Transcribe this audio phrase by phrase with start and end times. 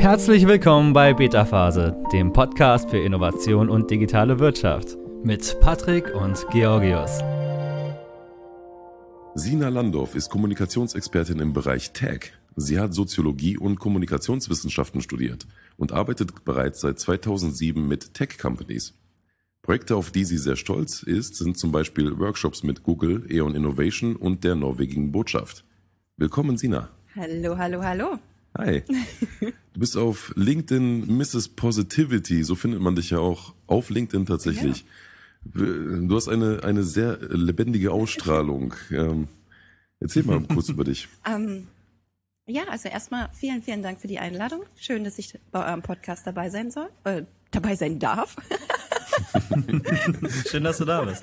[0.00, 6.46] Herzlich willkommen bei Beta Phase, dem Podcast für Innovation und digitale Wirtschaft mit Patrick und
[6.50, 7.18] Georgios.
[9.34, 12.32] Sina Landorf ist Kommunikationsexpertin im Bereich Tech.
[12.56, 15.46] Sie hat Soziologie und Kommunikationswissenschaften studiert
[15.76, 18.94] und arbeitet bereits seit 2007 mit Tech Companies.
[19.60, 24.16] Projekte, auf die sie sehr stolz ist, sind zum Beispiel Workshops mit Google, Eon Innovation
[24.16, 25.66] und der norwegigen Botschaft.
[26.16, 26.88] Willkommen, Sina.
[27.14, 28.18] Hallo, hallo, hallo.
[28.58, 28.82] Hi.
[29.72, 31.48] Du bist auf LinkedIn Mrs.
[31.50, 34.80] Positivity, so findet man dich ja auch auf LinkedIn tatsächlich.
[35.54, 35.64] Ja.
[35.64, 38.74] Du hast eine, eine sehr lebendige Ausstrahlung.
[38.90, 39.28] Ähm,
[40.00, 41.08] erzähl mal kurz über dich.
[41.24, 41.68] Ähm,
[42.46, 44.62] ja, also erstmal vielen, vielen Dank für die Einladung.
[44.76, 48.36] Schön, dass ich bei eurem Podcast dabei sein soll, äh, dabei sein darf.
[50.50, 51.22] Schön, dass du da bist.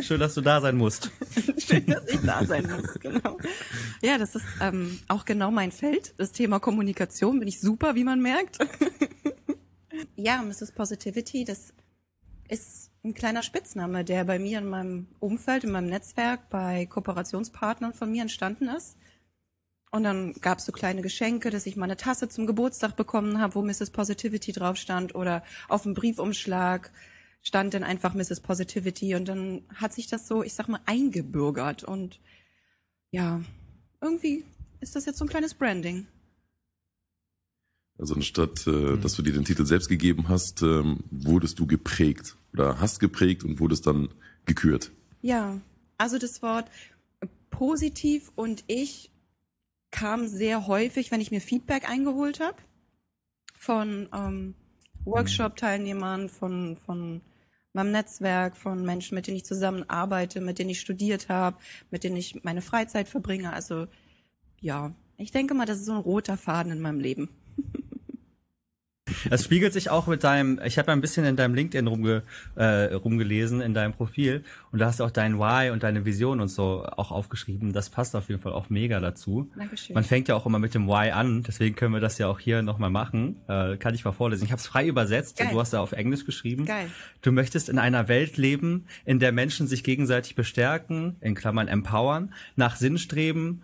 [0.06, 1.10] Schön, dass du da sein musst.
[1.58, 3.38] Schön, dass ich da sein muss, genau.
[4.02, 6.14] Ja, das ist ähm, auch genau mein Feld.
[6.18, 8.58] Das Thema Kommunikation bin ich super, wie man merkt.
[10.16, 10.72] ja, Mrs.
[10.72, 11.72] Positivity, das
[12.48, 17.92] ist ein kleiner Spitzname, der bei mir in meinem Umfeld, in meinem Netzwerk, bei Kooperationspartnern
[17.92, 18.96] von mir entstanden ist.
[19.94, 23.38] Und dann gab es so kleine Geschenke, dass ich mal eine Tasse zum Geburtstag bekommen
[23.38, 23.90] habe, wo Mrs.
[23.90, 25.14] Positivity drauf stand.
[25.14, 26.90] Oder auf dem Briefumschlag
[27.42, 28.40] stand dann einfach Mrs.
[28.40, 29.14] Positivity.
[29.14, 31.84] Und dann hat sich das so, ich sag mal, eingebürgert.
[31.84, 32.18] Und
[33.12, 33.40] ja,
[34.00, 34.44] irgendwie
[34.80, 36.08] ist das jetzt so ein kleines Branding.
[37.96, 39.00] Also anstatt, äh, mhm.
[39.00, 43.44] dass du dir den Titel selbst gegeben hast, ähm, wurdest du geprägt oder hast geprägt
[43.44, 44.08] und wurdest dann
[44.44, 44.90] gekürt.
[45.22, 45.60] Ja,
[45.98, 46.68] also das Wort
[47.50, 49.12] positiv und ich
[49.94, 52.56] kam sehr häufig, wenn ich mir Feedback eingeholt habe
[53.56, 54.56] von ähm,
[55.04, 57.20] Workshop-Teilnehmern, von, von
[57.72, 61.58] meinem Netzwerk, von Menschen, mit denen ich zusammenarbeite, mit denen ich studiert habe,
[61.92, 63.52] mit denen ich meine Freizeit verbringe.
[63.52, 63.86] Also
[64.60, 67.28] ja, ich denke mal, das ist so ein roter Faden in meinem Leben.
[69.30, 72.22] Das spiegelt sich auch mit deinem, ich habe ein bisschen in deinem LinkedIn rumge,
[72.56, 76.40] äh, rumgelesen, in deinem Profil und da hast du auch dein Why und deine Vision
[76.40, 77.72] und so auch aufgeschrieben.
[77.72, 79.50] Das passt auf jeden Fall auch mega dazu.
[79.56, 79.94] Dankeschön.
[79.94, 82.38] Man fängt ja auch immer mit dem Why an, deswegen können wir das ja auch
[82.38, 83.36] hier nochmal machen.
[83.48, 84.44] Äh, kann ich mal vorlesen.
[84.44, 85.48] Ich habe es frei übersetzt Geil.
[85.48, 86.66] und du hast da auf Englisch geschrieben.
[86.66, 86.90] Geil.
[87.22, 92.32] Du möchtest in einer Welt leben, in der Menschen sich gegenseitig bestärken, in Klammern empowern,
[92.56, 93.62] nach Sinn streben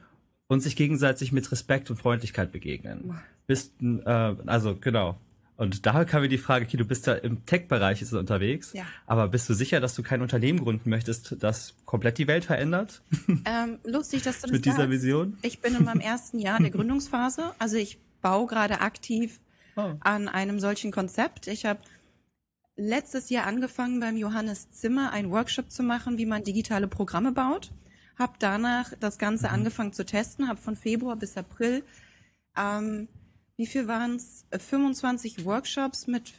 [0.50, 3.20] und sich gegenseitig mit Respekt und Freundlichkeit begegnen.
[3.46, 5.18] Bist, äh, also genau,
[5.60, 8.84] und da kam mir die Frage, okay, du bist ja im Tech-Bereich ist unterwegs, ja.
[9.06, 13.02] aber bist du sicher, dass du kein Unternehmen gründen möchtest, das komplett die Welt verändert?
[13.44, 14.90] Ähm, lustig, dass du das Mit dieser sagst.
[14.90, 15.36] Vision?
[15.42, 19.40] Ich bin in meinem ersten Jahr der Gründungsphase, also ich baue gerade aktiv
[19.76, 19.92] oh.
[20.00, 21.46] an einem solchen Konzept.
[21.46, 21.80] Ich habe
[22.76, 27.70] letztes Jahr angefangen, beim Johannes Zimmer einen Workshop zu machen, wie man digitale Programme baut.
[28.18, 29.54] Habe danach das Ganze mhm.
[29.54, 31.82] angefangen zu testen, habe von Februar bis April
[32.56, 33.08] ähm,
[33.60, 34.46] wie viel waren es?
[34.50, 36.32] 25 Workshops mit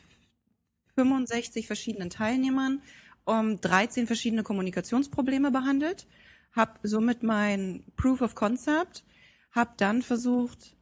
[0.96, 2.82] 65 verschiedenen Teilnehmern,
[3.26, 6.08] um 13 verschiedene Kommunikationsprobleme behandelt,
[6.52, 9.04] habe somit mein Proof of Concept,
[9.52, 10.76] habe dann versucht,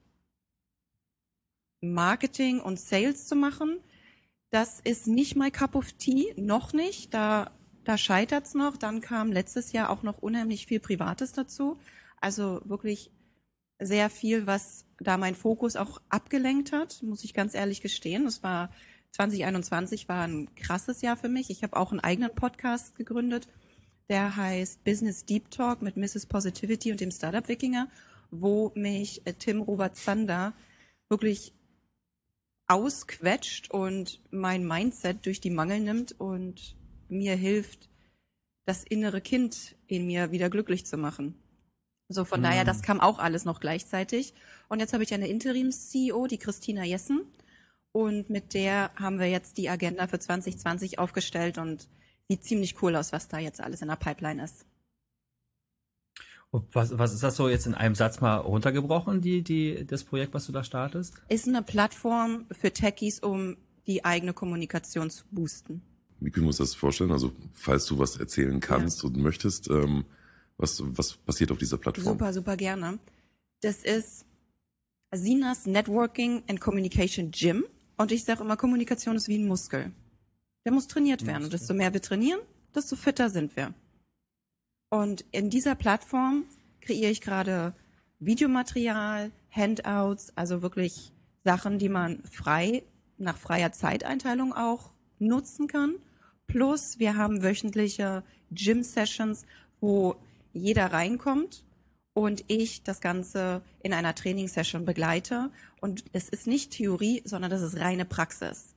[1.81, 3.77] Marketing und Sales zu machen.
[4.49, 7.13] Das ist nicht my cup of tea, noch nicht.
[7.13, 7.51] Da,
[7.83, 8.77] da scheitert's noch.
[8.77, 11.77] Dann kam letztes Jahr auch noch unheimlich viel Privates dazu.
[12.21, 13.11] Also wirklich
[13.79, 18.25] sehr viel, was da mein Fokus auch abgelenkt hat, muss ich ganz ehrlich gestehen.
[18.25, 18.71] Das war
[19.11, 21.49] 2021 war ein krasses Jahr für mich.
[21.49, 23.47] Ich habe auch einen eigenen Podcast gegründet,
[24.09, 26.25] der heißt Business Deep Talk mit Mrs.
[26.25, 27.89] Positivity und dem Startup Wikinger,
[28.31, 30.53] wo mich äh, Tim Robert Zander
[31.09, 31.53] wirklich
[32.67, 36.75] ausquetscht und mein Mindset durch die Mangel nimmt und
[37.07, 37.89] mir hilft,
[38.65, 41.33] das innere Kind in mir wieder glücklich zu machen.
[42.09, 42.43] So von mhm.
[42.43, 44.33] daher, das kam auch alles noch gleichzeitig.
[44.67, 47.21] Und jetzt habe ich eine Interims-CEO, die Christina Jessen.
[47.91, 51.87] Und mit der haben wir jetzt die Agenda für 2020 aufgestellt und
[52.27, 54.65] sieht ziemlich cool aus, was da jetzt alles in der Pipeline ist.
[56.51, 60.33] Was, was ist das so jetzt in einem Satz mal runtergebrochen, die, die, das Projekt,
[60.33, 61.13] was du da startest?
[61.29, 65.81] Ist eine Plattform für Techies, um die eigene Kommunikation zu boosten.
[66.19, 67.11] Wie können wir uns das vorstellen?
[67.11, 69.09] Also, falls du was erzählen kannst ja.
[69.09, 70.05] und möchtest, ähm,
[70.59, 72.05] was, was passiert auf dieser Plattform?
[72.05, 72.99] Super, super gerne.
[73.61, 74.25] Das ist
[75.11, 77.65] Sinas Networking and Communication Gym.
[77.97, 79.91] Und ich sage immer, Kommunikation ist wie ein Muskel.
[80.65, 81.45] Der muss trainiert werden.
[81.45, 82.39] Und desto mehr wir trainieren,
[82.75, 83.73] desto fitter sind wir.
[84.89, 86.45] Und in dieser Plattform
[86.81, 87.73] kreiere ich gerade
[88.19, 91.11] Videomaterial, Handouts, also wirklich
[91.43, 92.83] Sachen, die man frei,
[93.17, 95.95] nach freier Zeiteinteilung auch nutzen kann.
[96.47, 99.45] Plus wir haben wöchentliche Gym-Sessions,
[99.79, 100.15] wo
[100.53, 101.63] jeder reinkommt
[102.13, 105.51] und ich das Ganze in einer Trainingssession begleite.
[105.79, 108.75] Und es ist nicht Theorie, sondern das ist reine Praxis.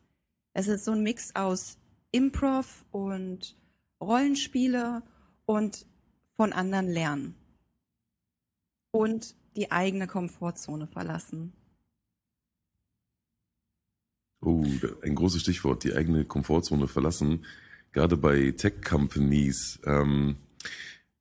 [0.54, 1.78] Es ist so ein Mix aus
[2.10, 3.56] Improv und
[4.00, 5.02] Rollenspiele
[5.46, 5.86] und
[6.36, 7.34] von anderen lernen.
[8.90, 11.52] Und die eigene Komfortzone verlassen.
[14.40, 14.64] Oh,
[15.02, 17.44] ein großes Stichwort, die eigene Komfortzone verlassen.
[17.92, 19.80] Gerade bei Tech-Companies.
[19.84, 20.36] Ähm,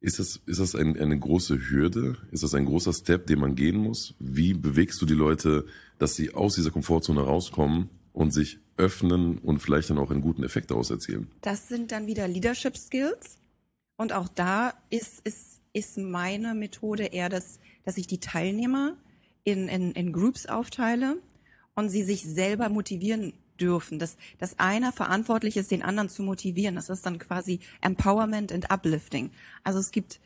[0.02, 2.18] ist das, ist das ein, eine große Hürde?
[2.32, 4.16] Ist das ein großer Step, den man gehen muss?
[4.20, 5.66] Wie bewegst du die Leute,
[6.00, 10.44] dass sie aus dieser Komfortzone rauskommen und sich öffnen und vielleicht dann auch einen guten
[10.44, 11.28] Effekt daraus erzielen?
[11.42, 13.38] Das sind dann wieder Leadership Skills.
[13.96, 18.98] Und auch da ist, ist, ist meine Methode eher, das, dass ich die Teilnehmer
[19.44, 21.18] in, in, in Groups aufteile
[21.76, 26.76] und sie sich selber motivieren dürfen, dass, dass einer verantwortlich ist, den anderen zu motivieren.
[26.76, 29.30] Das ist dann quasi Empowerment and Uplifting.
[29.64, 30.20] Also es gibt,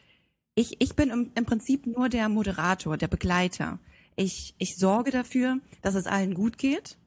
[0.55, 3.79] ich, ich bin im, im Prinzip nur der Moderator, der Begleiter.
[4.15, 6.97] Ich, ich sorge dafür, dass es allen gut geht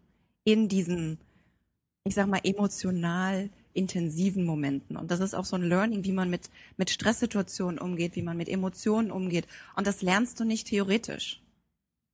[0.44, 1.18] in diesen,
[2.04, 4.96] ich sag mal, emotional intensiven Momenten.
[4.96, 8.36] Und das ist auch so ein Learning, wie man mit, mit Stresssituationen umgeht, wie man
[8.36, 9.46] mit Emotionen umgeht.
[9.76, 11.40] Und das lernst du nicht theoretisch.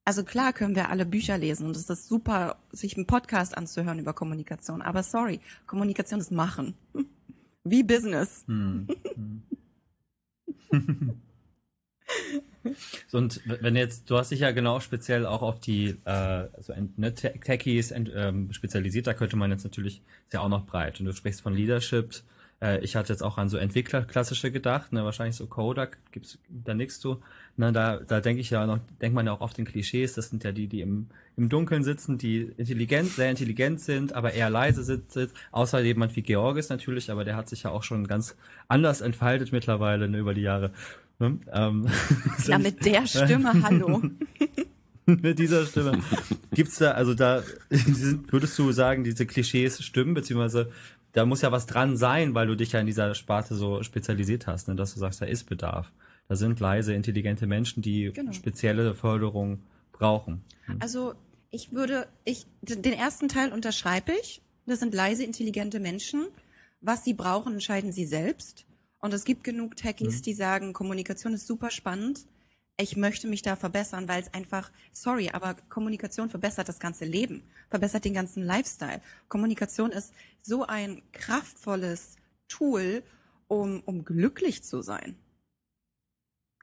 [0.04, 3.98] Also klar können wir alle Bücher lesen und es ist super, sich einen Podcast anzuhören
[3.98, 4.82] über Kommunikation.
[4.82, 6.74] Aber sorry, Kommunikation ist Machen.
[7.64, 8.44] Wie Business.
[8.46, 8.86] Hm.
[13.12, 17.14] und wenn jetzt, du hast dich ja genau speziell auch auf die äh, also, ne,
[17.14, 21.00] Techies ähm, spezialisiert, da könnte man jetzt natürlich, ist ja auch noch breit.
[21.00, 22.22] Und du sprichst von Leadership,
[22.60, 26.74] äh, ich hatte jetzt auch an so Entwicklerklassische gedacht, ne, wahrscheinlich so Coder, gibt's da
[26.74, 27.22] nichts zu.
[27.56, 30.28] Ne, da da denke ich ja noch, denkt man ja auch oft in Klischees, das
[30.28, 31.06] sind ja die, die im,
[31.36, 36.22] im Dunkeln sitzen, die intelligent, sehr intelligent sind, aber eher leise sitzen, außer jemand wie
[36.22, 38.34] Georgis natürlich, aber der hat sich ja auch schon ganz
[38.66, 40.72] anders entfaltet mittlerweile ne, über die Jahre.
[41.20, 41.38] Ne?
[41.52, 41.86] Ähm,
[42.46, 44.02] ja, mit der Stimme, hallo.
[45.06, 46.00] mit dieser Stimme.
[46.52, 50.72] Gibt's da, also da, würdest du sagen, diese Klischees stimmen, beziehungsweise
[51.12, 54.48] da muss ja was dran sein, weil du dich ja in dieser Sparte so spezialisiert
[54.48, 55.92] hast, ne, dass du sagst, da ist Bedarf.
[56.28, 58.32] Da sind leise, intelligente Menschen, die genau.
[58.32, 59.60] spezielle Förderung
[59.92, 60.42] brauchen.
[60.66, 60.78] Hm.
[60.80, 61.14] Also
[61.50, 64.42] ich würde, ich, den ersten Teil unterschreibe ich.
[64.66, 66.26] Das sind leise, intelligente Menschen.
[66.80, 68.66] Was sie brauchen, entscheiden sie selbst.
[69.00, 70.22] Und es gibt genug Techies, mhm.
[70.22, 72.26] die sagen, Kommunikation ist super spannend
[72.76, 77.42] ich möchte mich da verbessern, weil es einfach, sorry, aber Kommunikation verbessert das ganze Leben,
[77.70, 79.00] verbessert den ganzen Lifestyle.
[79.28, 80.12] Kommunikation ist
[80.42, 82.16] so ein kraftvolles
[82.48, 83.02] Tool,
[83.46, 85.16] um, um glücklich zu sein.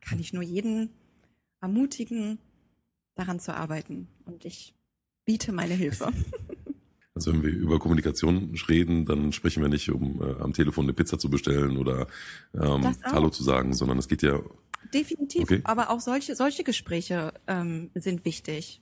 [0.02, 0.90] Kann ich nur jeden
[1.62, 2.40] ermutigen,
[3.16, 4.08] daran zu arbeiten.
[4.26, 4.74] Und ich
[5.26, 6.12] biete meine Hilfe.
[7.14, 10.94] Also wenn wir über Kommunikation reden, dann sprechen wir nicht, um äh, am Telefon eine
[10.94, 12.08] Pizza zu bestellen oder
[12.54, 14.40] ähm, Hallo zu sagen, sondern es geht ja
[14.94, 15.44] definitiv.
[15.44, 15.62] Okay.
[15.66, 18.82] Aber auch solche, solche Gespräche ähm, sind wichtig.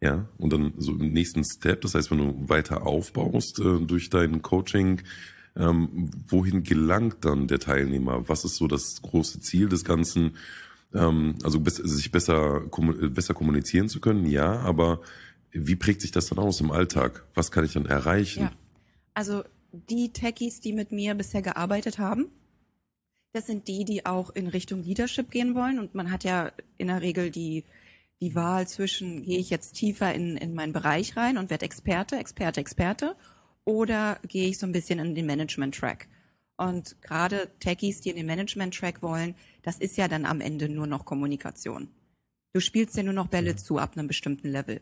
[0.00, 4.08] Ja, und dann so im nächsten Step, das heißt, wenn du weiter aufbaust äh, durch
[4.08, 5.02] dein Coaching,
[5.58, 8.28] ähm, wohin gelangt dann der Teilnehmer?
[8.28, 10.36] Was ist so das große Ziel des Ganzen?
[10.94, 12.62] Ähm, also sich besser,
[13.10, 15.00] besser kommunizieren zu können, ja, aber
[15.52, 17.24] wie prägt sich das dann aus im Alltag?
[17.34, 18.44] Was kann ich dann erreichen?
[18.44, 18.52] Ja.
[19.14, 22.26] Also die Techies, die mit mir bisher gearbeitet haben,
[23.32, 25.78] das sind die, die auch in Richtung Leadership gehen wollen.
[25.78, 27.64] Und man hat ja in der Regel die,
[28.20, 32.16] die Wahl zwischen, gehe ich jetzt tiefer in, in meinen Bereich rein und werde Experte,
[32.16, 33.16] Experte, Experte,
[33.68, 36.08] oder gehe ich so ein bisschen in den Management-Track.
[36.56, 40.86] Und gerade Techies, die in den Management-Track wollen, das ist ja dann am Ende nur
[40.86, 41.88] noch Kommunikation.
[42.54, 44.80] Du spielst ja nur noch Bälle zu ab einem bestimmten Level.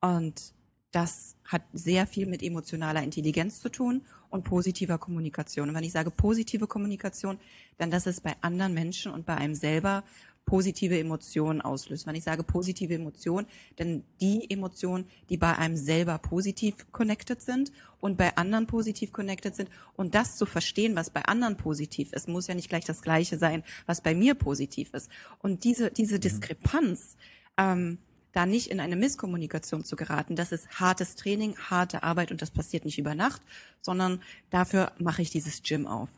[0.00, 0.54] Und
[0.92, 5.68] das hat sehr viel mit emotionaler Intelligenz zu tun und positiver Kommunikation.
[5.68, 7.38] Und wenn ich sage positive Kommunikation,
[7.76, 10.04] dann dass es bei anderen Menschen und bei einem selber
[10.44, 12.06] positive Emotionen auslöst.
[12.06, 13.46] Wenn ich sage positive Emotionen,
[13.76, 19.54] dann die Emotionen, die bei einem selber positiv connected sind und bei anderen positiv connected
[19.54, 19.70] sind.
[19.96, 23.38] Und das zu verstehen, was bei anderen positiv ist, muss ja nicht gleich das Gleiche
[23.38, 25.10] sein, was bei mir positiv ist.
[25.38, 26.20] Und diese, diese mhm.
[26.20, 27.16] Diskrepanz,
[27.56, 27.98] ähm,
[28.32, 30.36] da nicht in eine Misskommunikation zu geraten.
[30.36, 33.42] Das ist hartes Training, harte Arbeit und das passiert nicht über Nacht,
[33.80, 36.08] sondern dafür mache ich dieses Gym auf.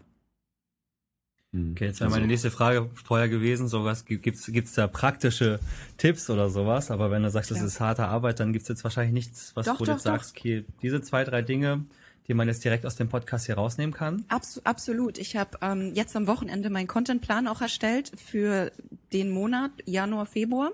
[1.55, 1.71] Hm.
[1.71, 5.61] Okay, jetzt wäre meine also nächste Frage vorher gewesen, sowas gibt's gibt's da praktische
[5.97, 7.65] Tipps oder sowas, aber wenn du sagst, das ja.
[7.65, 10.65] ist harte Arbeit, dann gibt's jetzt wahrscheinlich nichts, was doch, du doch, jetzt sagst, okay,
[10.83, 11.85] diese zwei, drei Dinge,
[12.27, 14.25] die man jetzt direkt aus dem Podcast hier rausnehmen kann?
[14.29, 15.17] Abs absolut.
[15.17, 18.73] Ich habe ähm, jetzt am Wochenende meinen Contentplan auch erstellt für
[19.13, 20.73] den Monat Januar, Februar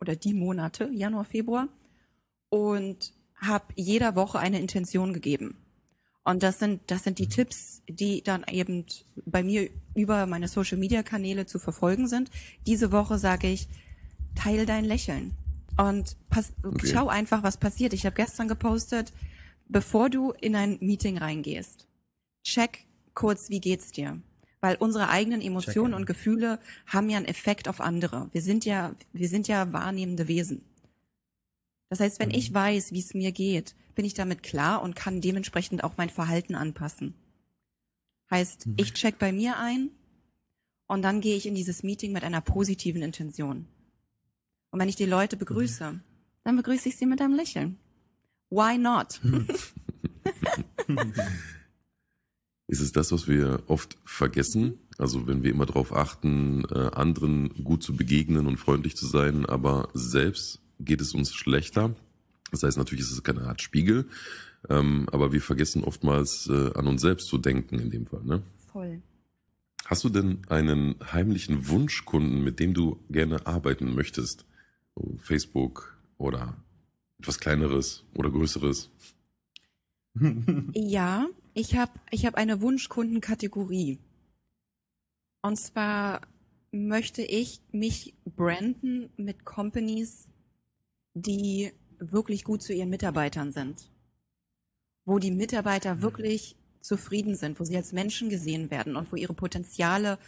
[0.00, 1.66] oder die Monate, Januar, Februar,
[2.50, 5.56] und habe jeder Woche eine Intention gegeben.
[6.30, 7.30] Und das sind, das sind die mhm.
[7.30, 8.86] Tipps, die dann eben
[9.26, 12.30] bei mir über meine Social Media Kanäle zu verfolgen sind.
[12.68, 13.66] Diese Woche sage ich,
[14.36, 15.32] teil dein Lächeln.
[15.76, 16.86] Und pass, okay.
[16.86, 17.92] schau einfach, was passiert.
[17.94, 19.12] Ich habe gestern gepostet,
[19.68, 21.88] bevor du in ein Meeting reingehst,
[22.44, 22.84] check
[23.14, 24.20] kurz, wie geht's dir?
[24.60, 28.28] Weil unsere eigenen Emotionen und Gefühle haben ja einen Effekt auf andere.
[28.30, 30.62] Wir sind ja, wir sind ja wahrnehmende Wesen.
[31.90, 32.36] Das heißt, wenn mhm.
[32.36, 36.08] ich weiß, wie es mir geht, bin ich damit klar und kann dementsprechend auch mein
[36.08, 37.14] Verhalten anpassen.
[38.30, 38.74] Heißt, mhm.
[38.78, 39.90] ich check bei mir ein
[40.86, 43.66] und dann gehe ich in dieses Meeting mit einer positiven Intention.
[44.70, 46.00] Und wenn ich die Leute begrüße, mhm.
[46.44, 47.76] dann begrüße ich sie mit einem Lächeln.
[48.48, 49.20] Why not?
[52.68, 54.78] Ist es das, was wir oft vergessen?
[54.96, 59.44] Also wenn wir immer darauf achten, äh, anderen gut zu begegnen und freundlich zu sein,
[59.44, 61.94] aber selbst geht es uns schlechter.
[62.50, 64.08] Das heißt, natürlich ist es keine Art Spiegel,
[64.68, 68.22] ähm, aber wir vergessen oftmals äh, an uns selbst zu denken in dem Fall.
[68.24, 68.42] Ne?
[68.72, 69.02] Voll.
[69.86, 74.44] Hast du denn einen heimlichen Wunschkunden, mit dem du gerne arbeiten möchtest?
[75.18, 76.56] Facebook oder
[77.18, 78.90] etwas kleineres oder größeres?
[80.74, 83.98] ja, ich habe ich hab eine Wunschkundenkategorie.
[85.42, 86.20] Und zwar
[86.72, 90.28] möchte ich mich branden mit Companies,
[91.14, 93.90] die wirklich gut zu ihren Mitarbeitern sind.
[95.04, 96.02] Wo die Mitarbeiter mhm.
[96.02, 100.18] wirklich zufrieden sind, wo sie als Menschen gesehen werden und wo ihre Potenziale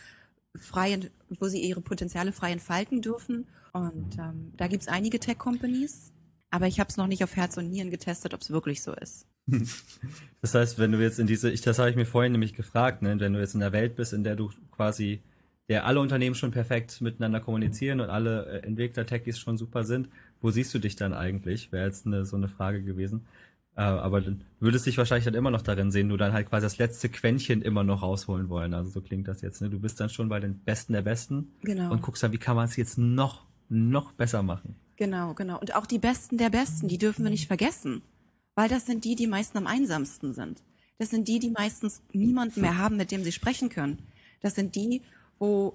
[0.55, 0.99] frei,
[1.29, 3.47] wo sie ihre Potenziale frei entfalten dürfen.
[3.73, 6.13] Und ähm, da gibt's einige Tech-Companies,
[6.51, 8.93] aber ich habe es noch nicht auf Herz und Nieren getestet, ob es wirklich so
[8.93, 9.27] ist.
[10.41, 13.01] Das heißt, wenn du jetzt in diese, ich, das habe ich mir vorhin nämlich gefragt,
[13.01, 15.23] ne, wenn du jetzt in der Welt bist, in der du quasi,
[15.69, 20.09] der alle Unternehmen schon perfekt miteinander kommunizieren und alle äh, Entwickler, Techies schon super sind,
[20.43, 21.73] wo siehst du dich dann eigentlich?
[21.73, 23.27] Wäre jetzt eine, so eine Frage gewesen.
[23.75, 26.67] Äh, aber dann würdest dich wahrscheinlich dann immer noch darin sehen, du dann halt quasi
[26.67, 28.75] das letzte Quäntchen immer noch rausholen wollen.
[28.75, 29.63] Also so klingt das jetzt.
[29.63, 29.71] Ne?
[29.71, 31.91] Du bist dann schon bei den Besten der Besten genau.
[31.91, 34.75] und guckst dann, wie kann man es jetzt noch, noch besser machen.
[34.97, 35.59] Genau, genau.
[35.59, 38.03] Und auch die Besten der Besten, die dürfen wir nicht vergessen.
[38.55, 40.63] Weil das sind die, die meisten am einsamsten sind.
[40.99, 43.99] Das sind die, die meistens niemanden mehr haben, mit dem sie sprechen können.
[44.43, 45.01] Das sind die,
[45.39, 45.75] wo,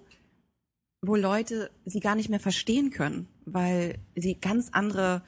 [1.01, 5.23] wo Leute sie gar nicht mehr verstehen können, weil sie ganz andere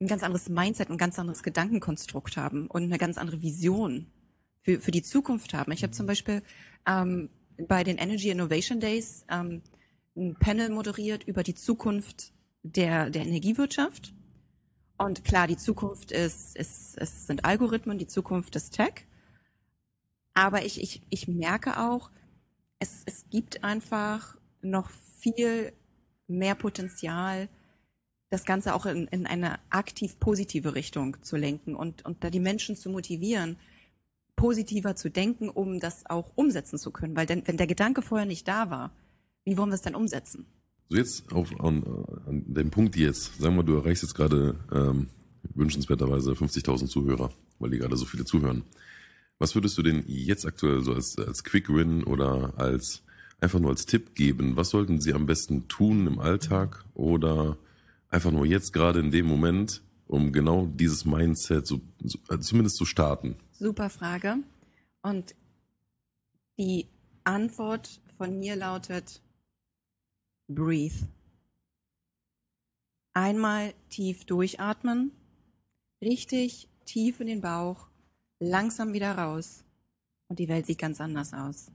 [0.00, 4.06] ein ganz anderes Mindset, ein ganz anderes Gedankenkonstrukt haben und eine ganz andere Vision
[4.62, 5.72] für, für die Zukunft haben.
[5.72, 6.42] Ich habe zum Beispiel
[6.86, 9.62] ähm, bei den Energy Innovation Days ähm,
[10.16, 14.12] ein Panel moderiert über die Zukunft der, der Energiewirtschaft.
[14.96, 19.06] Und klar, die Zukunft ist, ist, es sind Algorithmen, die Zukunft ist Tech.
[20.34, 22.10] Aber ich, ich, ich merke auch,
[22.78, 25.72] es, es gibt einfach noch viel
[26.26, 27.48] mehr Potenzial,
[28.30, 32.40] das Ganze auch in, in eine aktiv positive Richtung zu lenken und, und da die
[32.40, 33.56] Menschen zu motivieren,
[34.36, 37.14] positiver zu denken, um das auch umsetzen zu können.
[37.14, 38.90] Weil denn, wenn der Gedanke vorher nicht da war,
[39.44, 40.46] wie wollen wir es dann umsetzen?
[40.88, 41.84] So jetzt auf, an,
[42.26, 45.08] an dem Punkt jetzt, sagen wir, du erreichst jetzt gerade ähm,
[45.54, 48.64] wünschenswerterweise 50.000 Zuhörer, weil die gerade so viele zuhören.
[49.38, 53.03] Was würdest du denn jetzt aktuell so als, als Quick Win oder als
[53.40, 54.56] einfach nur als Tipp geben?
[54.56, 57.56] Was sollten sie am besten tun im Alltag oder
[58.08, 62.76] einfach nur jetzt gerade in dem Moment, um genau dieses Mindset so, so, also zumindest
[62.76, 63.36] zu starten?
[63.52, 64.36] Super Frage.
[65.02, 65.34] Und
[66.58, 66.86] die
[67.24, 69.20] Antwort von mir lautet
[70.48, 71.08] Breathe.
[73.12, 75.12] Einmal tief durchatmen,
[76.02, 77.86] richtig tief in den Bauch,
[78.40, 79.64] langsam wieder raus
[80.28, 81.70] und die Welt sieht ganz anders aus.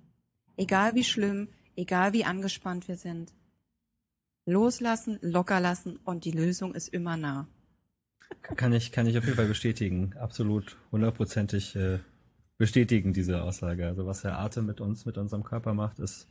[0.59, 1.47] Egal wie schlimm,
[1.77, 3.31] egal wie angespannt wir sind,
[4.45, 7.47] loslassen, locker lassen und die Lösung ist immer nah.
[8.41, 10.17] Kann ich, kann ich auf jeden Fall bestätigen.
[10.19, 11.99] Absolut hundertprozentig äh,
[12.57, 13.87] bestätigen diese Aussage.
[13.87, 16.27] Also was der Atem mit uns, mit unserem Körper macht, ist,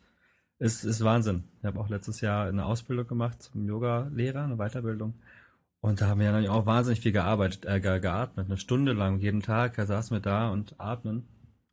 [0.58, 1.44] ist, ist Wahnsinn.
[1.60, 5.14] Ich habe auch letztes Jahr eine Ausbildung gemacht zum Yoga-Lehrer, eine Weiterbildung.
[5.80, 8.44] Und da haben wir ja auch wahnsinnig viel gearbeitet, äh, geatmet.
[8.44, 11.26] Eine Stunde lang jeden Tag saßen wir da und atmen.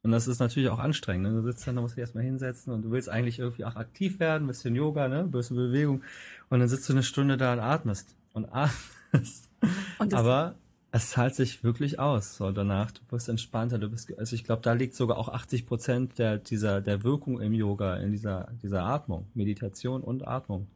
[0.06, 1.24] Und das ist natürlich auch anstrengend.
[1.24, 1.42] Ne?
[1.42, 4.20] Du sitzt dann, da musst dich erstmal hinsetzen und du willst eigentlich irgendwie auch aktiv
[4.20, 5.24] werden, ein bisschen Yoga, ne?
[5.24, 6.04] bisschen Bewegung.
[6.52, 8.16] Und dann sitzt du eine Stunde da und atmest.
[8.32, 9.50] Und atmest.
[9.98, 10.54] Und Aber
[10.92, 12.38] es zahlt sich wirklich aus.
[12.38, 15.66] So danach, du wirst entspannter, du bist, also ich glaube, da liegt sogar auch 80
[15.66, 19.26] Prozent der, dieser, der Wirkung im Yoga, in dieser, dieser Atmung.
[19.34, 20.68] Meditation und Atmung.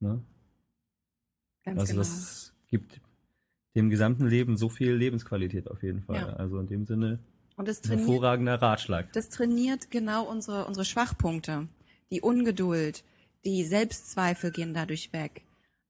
[0.00, 0.22] Ne?
[1.66, 2.00] Ganz also genau.
[2.00, 3.02] das gibt
[3.76, 6.16] dem gesamten Leben so viel Lebensqualität auf jeden Fall.
[6.16, 6.32] Ja.
[6.36, 7.18] Also in dem Sinne
[7.56, 9.12] und das trainiert, hervorragender Ratschlag.
[9.12, 11.68] Das trainiert genau unsere, unsere Schwachpunkte.
[12.10, 13.04] Die Ungeduld,
[13.44, 15.42] die Selbstzweifel gehen dadurch weg.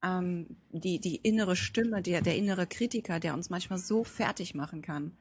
[0.02, 4.82] Ähm, die, die innere Stimme, der, der innere Kritiker, der uns manchmal so fertig machen
[4.82, 5.12] kann,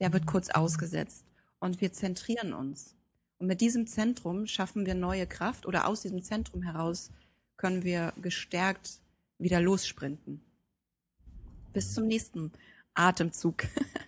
[0.00, 1.24] der wird kurz ausgesetzt
[1.60, 2.96] und wir zentrieren uns.
[3.38, 7.10] Und mit diesem Zentrum schaffen wir neue Kraft oder aus diesem Zentrum heraus
[7.56, 9.00] können wir gestärkt
[9.38, 10.40] wieder lossprinten.
[11.72, 12.52] Bis zum nächsten
[12.94, 13.64] Atemzug.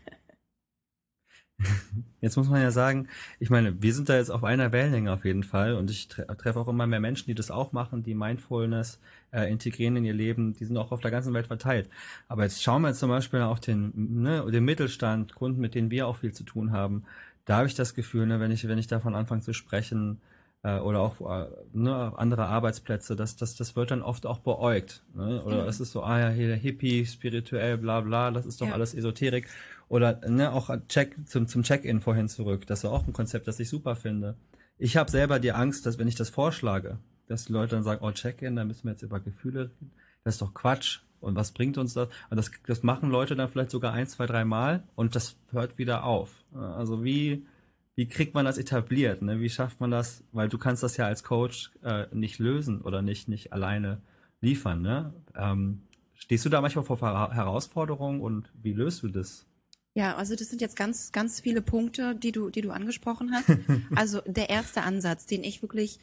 [2.21, 3.09] Jetzt muss man ja sagen,
[3.39, 6.59] ich meine, wir sind da jetzt auf einer Wellenlänge auf jeden Fall und ich treffe
[6.59, 8.99] auch immer mehr Menschen, die das auch machen, die Mindfulness
[9.31, 11.89] äh, integrieren in ihr Leben, die sind auch auf der ganzen Welt verteilt.
[12.29, 13.93] Aber jetzt schauen wir jetzt zum Beispiel auf den,
[14.23, 17.05] ne, den Mittelstand, Kunden, mit denen wir auch viel zu tun haben.
[17.45, 20.21] Da habe ich das Gefühl, ne, wenn ich, wenn ich davon anfange zu sprechen,
[20.65, 25.03] äh, oder auch äh, ne, andere Arbeitsplätze, das, das, das wird dann oft auch beäugt.
[25.15, 25.43] Ne?
[25.45, 25.69] Oder mhm.
[25.69, 28.73] es ist so, ah ja, hier der Hippie, spirituell, bla bla, das ist doch ja.
[28.73, 29.47] alles Esoterik.
[29.89, 32.67] Oder ne, auch Check, zum, zum Check-in vorhin zurück.
[32.67, 34.37] Das ist auch ein Konzept, das ich super finde.
[34.79, 38.05] Ich habe selber die Angst, dass wenn ich das vorschlage, dass die Leute dann sagen,
[38.05, 39.93] oh, Check-in, da müssen wir jetzt über Gefühle reden.
[40.25, 41.01] Das ist doch Quatsch.
[41.21, 42.09] Und was bringt uns das?
[42.29, 45.79] Und das, das machen Leute dann vielleicht sogar ein, zwei, drei Mal und das hört
[45.79, 46.45] wieder auf.
[46.53, 47.47] Also wie,
[47.95, 49.23] wie kriegt man das etabliert?
[49.23, 49.41] Ne?
[49.41, 50.23] Wie schafft man das?
[50.33, 54.03] Weil du kannst das ja als Coach äh, nicht lösen oder nicht, nicht alleine
[54.43, 54.83] liefern.
[54.83, 55.15] Ne?
[55.35, 55.83] Ähm,
[56.15, 59.47] stehst du da manchmal vor Herausforderungen und wie löst du das?
[59.95, 63.47] Ja, also das sind jetzt ganz, ganz viele Punkte, die du, die du angesprochen hast.
[63.95, 66.01] Also der erste Ansatz, den ich wirklich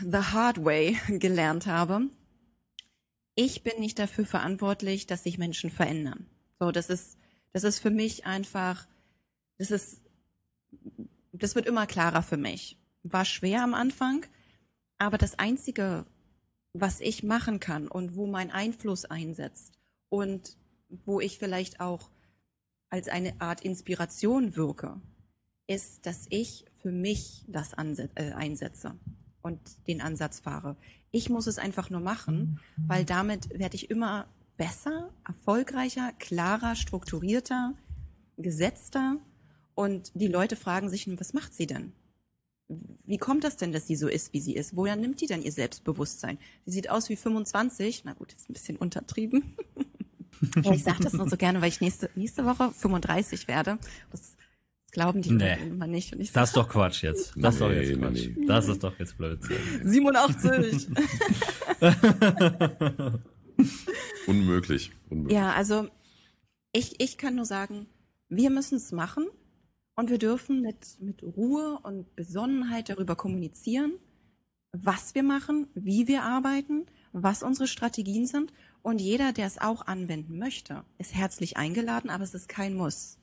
[0.00, 2.08] the hard way gelernt habe.
[3.34, 6.26] Ich bin nicht dafür verantwortlich, dass sich Menschen verändern.
[6.58, 7.18] So, das ist,
[7.52, 8.86] das ist für mich einfach,
[9.58, 10.00] das ist
[11.34, 12.78] das wird immer klarer für mich.
[13.02, 14.24] War schwer am Anfang,
[14.98, 16.06] aber das Einzige,
[16.72, 19.74] was ich machen kann und wo mein Einfluss einsetzt
[20.08, 20.56] und
[20.88, 22.10] wo ich vielleicht auch
[22.94, 25.00] als eine Art Inspiration wirke,
[25.66, 28.94] ist, dass ich für mich das äh, einsetze
[29.42, 29.58] und
[29.88, 30.76] den Ansatz fahre.
[31.10, 37.74] Ich muss es einfach nur machen, weil damit werde ich immer besser, erfolgreicher, klarer, strukturierter,
[38.36, 39.16] gesetzter
[39.74, 41.94] und die Leute fragen sich, was macht sie denn?
[42.68, 44.76] Wie kommt das denn, dass sie so ist, wie sie ist?
[44.76, 46.38] Woher nimmt die denn ihr Selbstbewusstsein?
[46.64, 48.04] Sie sieht aus wie 25.
[48.04, 49.56] Na gut, ist ein bisschen untertrieben.
[50.72, 53.78] ich sage das nur so gerne, weil ich nächste, nächste Woche 35 werde.
[54.10, 54.36] Das,
[54.94, 55.58] glauben die nee.
[55.66, 56.14] immer nicht.
[56.14, 57.34] Und ich das ist doch Quatsch jetzt.
[57.36, 58.28] Das ist doch jetzt Quatsch.
[58.36, 58.46] Nee.
[58.46, 59.56] Das ist doch jetzt Blödsinn.
[59.82, 60.88] 87.
[64.26, 64.92] Unmöglich.
[65.10, 65.36] Unmöglich.
[65.36, 65.88] Ja, also
[66.72, 67.86] ich, ich kann nur sagen,
[68.28, 69.26] wir müssen es machen.
[69.96, 73.92] Und wir dürfen mit, mit Ruhe und Besonnenheit darüber kommunizieren,
[74.72, 78.52] was wir machen, wie wir arbeiten, was unsere Strategien sind.
[78.84, 83.18] Und jeder, der es auch anwenden möchte, ist herzlich eingeladen, aber es ist kein Muss.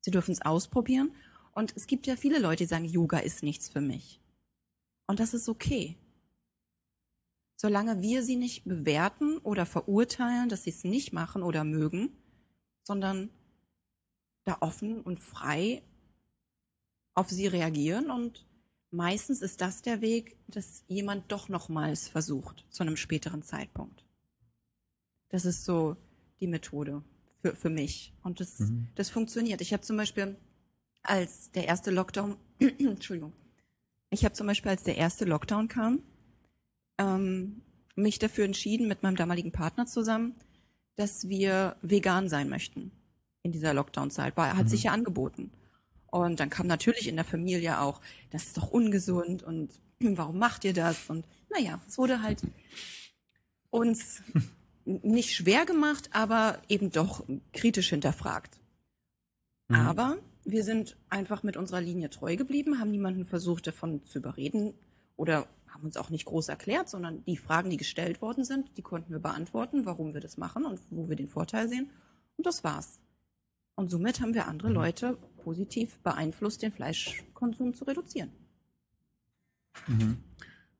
[0.00, 1.12] Sie dürfen es ausprobieren.
[1.52, 4.20] Und es gibt ja viele Leute, die sagen, Yoga ist nichts für mich.
[5.06, 5.96] Und das ist okay.
[7.54, 12.10] Solange wir sie nicht bewerten oder verurteilen, dass sie es nicht machen oder mögen,
[12.82, 13.30] sondern
[14.42, 15.84] da offen und frei
[17.14, 18.44] auf sie reagieren und
[18.90, 24.03] meistens ist das der Weg, dass jemand doch nochmals versucht zu einem späteren Zeitpunkt.
[25.28, 25.96] Das ist so
[26.40, 27.02] die Methode
[27.40, 28.88] für, für mich und das, mhm.
[28.94, 29.60] das funktioniert.
[29.60, 30.36] Ich habe zum Beispiel
[31.02, 33.32] als der erste Lockdown, Entschuldigung,
[34.10, 36.02] ich habe zum Beispiel als der erste Lockdown kam,
[36.98, 37.62] ähm,
[37.96, 40.34] mich dafür entschieden mit meinem damaligen Partner zusammen,
[40.96, 42.92] dass wir vegan sein möchten
[43.42, 44.36] in dieser Lockdown-Zeit.
[44.36, 44.68] Hat mhm.
[44.68, 45.50] sich ja angeboten.
[46.06, 50.64] Und dann kam natürlich in der Familie auch, das ist doch ungesund und warum macht
[50.64, 51.10] ihr das?
[51.10, 52.42] Und naja, es wurde halt
[53.70, 54.22] uns
[54.84, 58.60] nicht schwer gemacht, aber eben doch kritisch hinterfragt.
[59.68, 59.76] Mhm.
[59.76, 64.74] Aber wir sind einfach mit unserer Linie treu geblieben, haben niemanden versucht, davon zu überreden
[65.16, 68.82] oder haben uns auch nicht groß erklärt, sondern die Fragen, die gestellt worden sind, die
[68.82, 71.90] konnten wir beantworten, warum wir das machen und wo wir den Vorteil sehen.
[72.36, 73.00] Und das war's.
[73.74, 74.74] Und somit haben wir andere mhm.
[74.74, 78.30] Leute positiv beeinflusst, den Fleischkonsum zu reduzieren.
[79.88, 80.18] Mhm.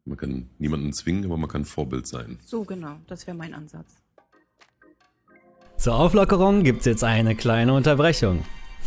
[0.07, 2.39] Man kann niemanden zwingen, aber man kann Vorbild sein.
[2.45, 3.97] So genau, das wäre mein Ansatz.
[5.79, 8.45] Zur Auflockerung gibt es jetzt eine kleine Unterbrechung.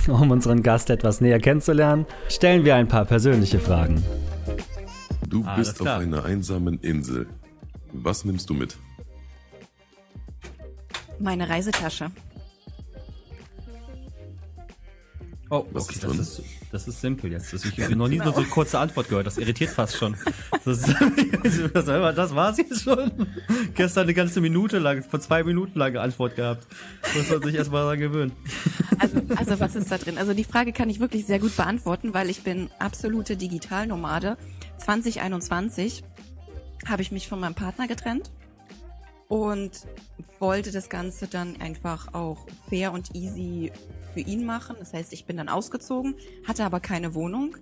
[0.08, 4.04] Um unseren Gast etwas näher kennenzulernen, stellen wir ein paar persönliche Fragen.
[5.28, 7.28] Du ah, bist auf einer einsamen Insel.
[7.92, 8.78] Was nimmst du mit?
[11.20, 12.12] Meine Reisetasche.
[15.50, 17.54] Oh, Was okay, ist das, ist, das ist simpel jetzt.
[17.54, 19.28] Das, ich habe noch nie so eine kurze Antwort gehört.
[19.28, 20.16] Das irritiert fast schon.
[20.66, 20.82] Das,
[21.74, 23.28] das, das war's jetzt schon.
[23.74, 26.68] Gestern eine ganze Minute lang, vor zwei Minuten lange Antwort gehabt.
[27.16, 28.32] Muss man sich erstmal daran gewöhnen.
[29.00, 30.18] Also, also was ist da drin?
[30.18, 34.38] Also die Frage kann ich wirklich sehr gut beantworten, weil ich bin absolute Digitalnomade.
[34.80, 36.04] 2021
[36.86, 38.32] habe ich mich von meinem Partner getrennt
[39.30, 39.72] und
[40.40, 43.72] wollte das Ganze dann einfach auch fair und easy
[44.18, 44.78] für ihn machen.
[44.80, 46.16] Das heißt, ich bin dann ausgezogen,
[46.48, 47.56] hatte aber keine Wohnung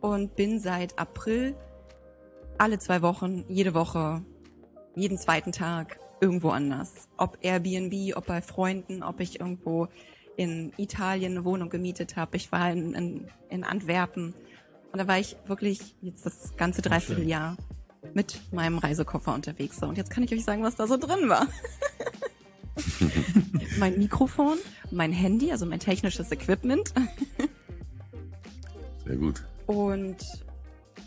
[0.00, 1.54] und bin seit April
[2.58, 4.22] alle zwei Wochen, jede Woche,
[4.96, 7.08] jeden zweiten Tag irgendwo anders.
[7.16, 9.86] Ob Airbnb, ob bei Freunden, ob ich irgendwo
[10.36, 12.36] in Italien eine Wohnung gemietet habe.
[12.36, 14.34] Ich war in, in, in Antwerpen.
[14.90, 17.56] Und da war ich wirklich jetzt das ganze Dreivierteljahr
[18.12, 19.78] mit meinem Reisekoffer unterwegs.
[19.78, 21.46] So, und jetzt kann ich euch sagen, was da so drin war.
[23.78, 24.58] mein Mikrofon,
[24.90, 26.92] mein Handy, also mein technisches Equipment.
[29.04, 29.44] Sehr gut.
[29.66, 30.16] Und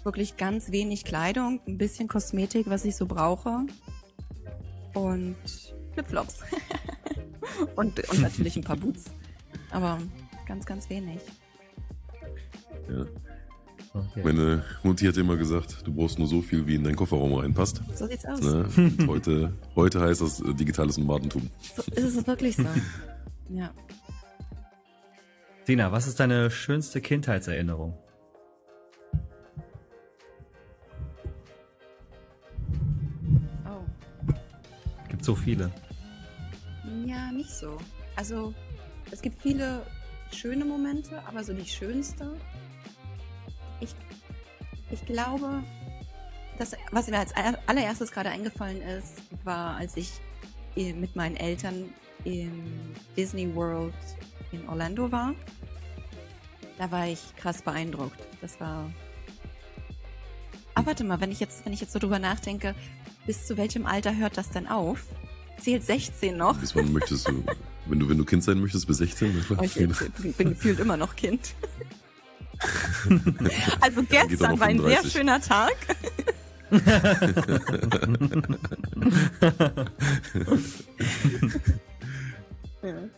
[0.03, 3.65] wirklich ganz wenig Kleidung, ein bisschen Kosmetik, was ich so brauche.
[4.93, 5.35] Und
[5.93, 6.41] Flipflops.
[7.75, 9.05] und, und natürlich ein paar Boots.
[9.71, 9.99] Aber
[10.45, 11.19] ganz, ganz wenig.
[12.89, 13.05] Ja.
[13.95, 14.23] Okay.
[14.23, 17.81] Meine Mutti hat immer gesagt, du brauchst nur so viel, wie in deinen Kofferraum reinpasst.
[17.95, 18.41] So sieht's aus.
[18.41, 18.67] Ne?
[19.07, 21.49] Heute, heute heißt das äh, digitales Nomadentum.
[21.77, 22.65] So ist es wirklich so.
[23.49, 23.73] ja.
[25.63, 27.97] Sina, was ist deine schönste Kindheitserinnerung?
[33.65, 33.85] Oh.
[35.07, 35.71] Gibt so viele.
[37.05, 37.77] Ja, nicht so.
[38.17, 38.53] Also,
[39.09, 39.83] es gibt viele
[40.33, 42.35] schöne Momente, aber so die schönste
[43.79, 43.95] ich,
[44.91, 45.63] ich glaube,
[46.57, 47.33] das, was mir als
[47.67, 50.11] allererstes gerade eingefallen ist, war, als ich
[50.75, 51.89] mit meinen Eltern
[52.23, 52.63] im
[53.15, 53.93] Disney World
[54.51, 55.33] in Orlando war.
[56.77, 58.19] Da war ich krass beeindruckt.
[58.41, 58.91] Das war.
[60.73, 62.75] Aber warte mal, wenn ich jetzt, wenn ich jetzt so drüber nachdenke,
[63.25, 65.05] bis zu welchem Alter hört das denn auf?
[65.59, 66.57] Zählt 16 noch?
[66.57, 67.43] Bis wann möchtest du,
[67.85, 69.45] wenn du, wenn du Kind sein möchtest, bis 16?
[69.61, 71.55] Ich, ich bin gefühlt immer noch Kind.
[73.81, 75.75] also gestern war ein sehr schöner Tag.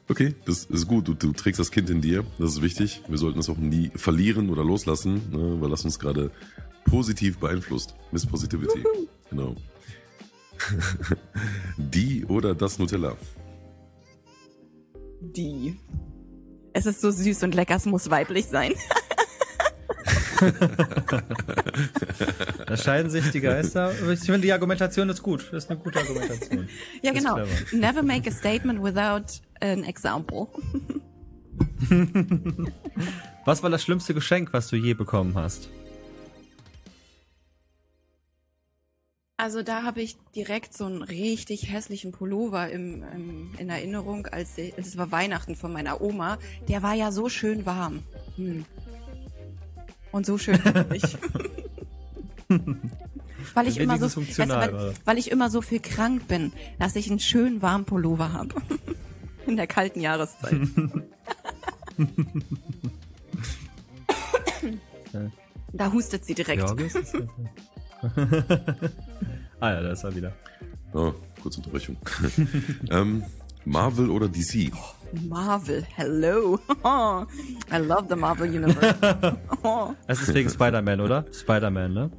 [0.10, 1.08] Okay, das ist gut.
[1.08, 2.24] Du, du, trägst das Kind in dir.
[2.40, 3.02] Das ist wichtig.
[3.08, 6.32] Wir sollten es auch nie verlieren oder loslassen, ne, weil das uns gerade
[6.86, 7.96] positiv beeinflusst.
[8.12, 8.84] Miss Positivity.
[9.30, 9.56] Genau.
[11.78, 13.16] Die oder das Nutella?
[15.22, 15.78] Die.
[16.74, 18.74] Es ist so süß und lecker, es muss weiblich sein.
[22.66, 23.92] Da scheiden sich die Geister.
[24.12, 25.48] Ich finde, die Argumentation ist gut.
[25.52, 26.70] Das ist eine gute Argumentation.
[27.02, 27.40] ja, genau.
[27.72, 30.48] Never make a statement without an example.
[33.46, 35.70] was war das schlimmste Geschenk, was du je bekommen hast?
[39.40, 44.58] Also da habe ich direkt so einen richtig hässlichen Pullover im, im, in Erinnerung, als
[44.58, 46.40] es war Weihnachten von meiner Oma.
[46.68, 48.02] Der war ja so schön warm.
[48.36, 48.66] Hm.
[50.12, 50.60] Und so schön
[50.94, 51.18] ich.
[53.54, 56.96] weil ich immer so, weißt du, weil, weil, ich immer so viel krank bin, dass
[56.96, 58.56] ich einen schönen warmen Pullover habe.
[59.48, 60.60] In der kalten Jahreszeit.
[65.72, 66.62] da hustet sie direkt.
[66.62, 66.76] Ja,
[69.60, 70.34] ah ja, da ist er wieder.
[70.94, 71.98] Oh, kurze Unterbrechung.
[72.90, 73.24] ähm,
[73.64, 74.72] Marvel oder DC?
[75.14, 76.60] Marvel, hello.
[77.72, 79.38] I love the Marvel Universe.
[80.08, 81.26] Es ist wegen Spider-Man, oder?
[81.32, 82.12] Spider-Man, ne?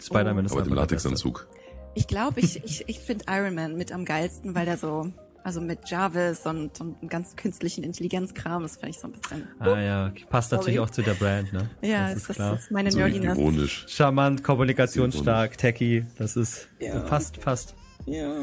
[0.00, 0.46] Spider-Man oh.
[0.46, 1.48] ist Aber dem Latexanzug.
[1.94, 5.12] Ich glaube, ich, ich, ich finde Iron Man mit am geilsten, weil der so,
[5.44, 9.48] also mit Jarvis und, und ganz künstlichen Intelligenzkram, das finde ich so ein bisschen.
[9.60, 10.60] Ah ja, passt Sorry.
[10.60, 11.70] natürlich auch zu der Brand, ne?
[11.82, 12.54] Ja, das ist, das klar.
[12.56, 13.38] ist meine so Nerdiness.
[13.38, 13.86] Ironisch.
[13.88, 17.00] Charmant, kommunikationsstark, techy, das ist, ja.
[17.00, 17.74] passt, passt.
[18.06, 18.42] Ja.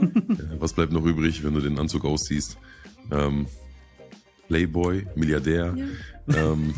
[0.57, 2.57] Was bleibt noch übrig, wenn du den Anzug ausziehst?
[3.11, 3.47] Ähm,
[4.47, 5.73] Playboy, Milliardär.
[5.75, 6.35] Ja.
[6.35, 6.73] Ähm,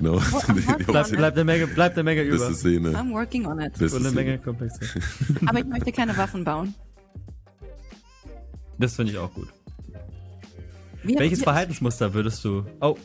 [0.00, 0.20] no.
[0.86, 2.38] bleibt, bleibt, eine Menge, bleibt eine Menge über.
[2.38, 2.90] Beste Szene.
[2.90, 3.76] I'm working on it.
[3.78, 5.02] Beste eine Menge Komplexität.
[5.46, 6.74] Aber ich möchte keine Waffen bauen.
[8.78, 9.48] Das finde ich auch gut.
[11.02, 12.64] Wie Welches Verhaltensmuster würdest du...
[12.80, 12.96] Oh,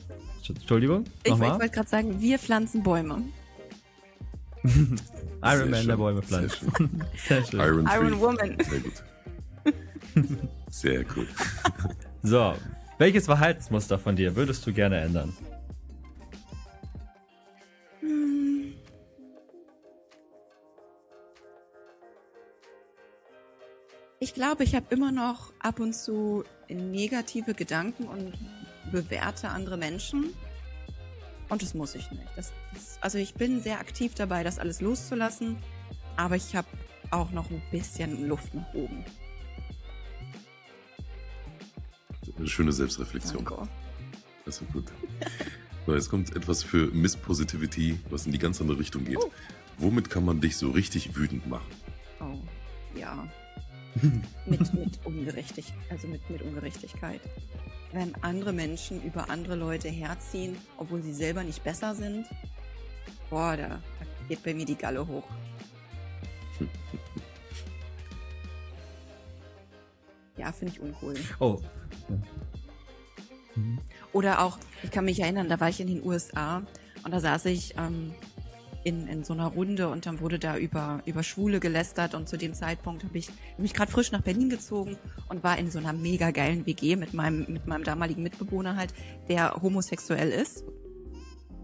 [0.47, 1.03] Entschuldigung.
[1.23, 3.23] Ich, ich wollte gerade sagen, wir pflanzen Bäume.
[5.43, 6.61] Iron Man, der Bäume pflanzt.
[7.27, 7.59] Sehr schön.
[7.59, 8.57] Iron, Iron Woman.
[8.59, 9.03] Sehr gut.
[10.69, 11.27] Sehr gut.
[12.21, 12.53] So,
[12.97, 15.35] welches Verhaltensmuster von dir würdest du gerne ändern?
[18.01, 18.73] Hm.
[24.19, 28.33] Ich glaube, ich habe immer noch ab und zu negative Gedanken und
[28.91, 30.33] bewerte andere Menschen.
[31.47, 32.27] Und das muss ich nicht.
[32.35, 35.55] Das, das, also ich bin sehr aktiv dabei, das alles loszulassen,
[36.17, 36.67] aber ich habe
[37.11, 39.05] auch noch ein bisschen Luft nach oben.
[42.39, 43.43] Eine schöne Selbstreflexion.
[43.43, 43.67] Danke.
[44.45, 44.85] Das ist gut.
[45.85, 49.17] So, jetzt kommt etwas für Miss Positivity, was in die ganz andere Richtung geht.
[49.17, 49.31] Oh.
[49.79, 51.65] Womit kann man dich so richtig wütend machen?
[52.19, 52.37] Oh,
[52.95, 53.27] ja.
[54.45, 57.21] mit, mit Ungerechtigkeit, also mit, mit Ungerechtigkeit.
[57.91, 62.27] Wenn andere Menschen über andere Leute herziehen, obwohl sie selber nicht besser sind,
[63.31, 63.81] boah, da, da
[64.27, 65.27] geht bei mir die Galle hoch.
[70.37, 71.15] Ja, finde ich uncool.
[71.39, 71.59] Oh.
[74.13, 76.63] Oder auch, ich kann mich erinnern, da war ich in den USA
[77.03, 78.13] und da saß ich ähm,
[78.83, 82.37] in, in so einer Runde und dann wurde da über, über Schwule gelästert und zu
[82.37, 85.93] dem Zeitpunkt habe ich mich gerade frisch nach Berlin gezogen und war in so einer
[85.93, 88.93] mega geilen WG mit meinem, mit meinem damaligen Mitbewohner halt,
[89.27, 90.63] der homosexuell ist.